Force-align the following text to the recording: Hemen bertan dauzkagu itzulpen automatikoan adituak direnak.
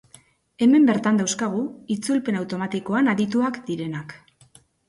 Hemen 0.65 0.87
bertan 0.89 1.19
dauzkagu 1.19 1.61
itzulpen 1.97 2.39
automatikoan 2.41 3.13
adituak 3.15 3.63
direnak. 3.69 4.21